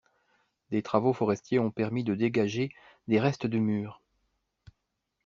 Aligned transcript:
Des 0.71 0.81
travaux 0.81 1.13
forestiers 1.13 1.59
ont 1.59 1.69
permis 1.69 2.03
de 2.03 2.15
dégager 2.15 2.71
des 3.07 3.19
reste 3.19 3.45
de 3.45 3.59
murs. 3.59 4.01